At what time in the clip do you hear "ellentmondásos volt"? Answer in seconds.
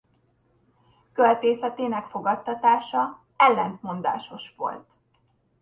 3.35-4.89